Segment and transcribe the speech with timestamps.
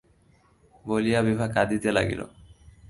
[0.85, 2.21] বলিয়া বিভা কাঁদিতে লাগিল।